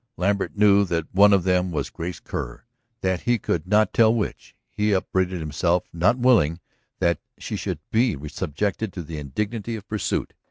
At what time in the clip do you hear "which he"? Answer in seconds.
4.11-4.93